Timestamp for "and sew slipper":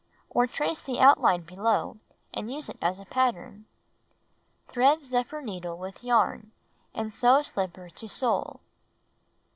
6.95-7.87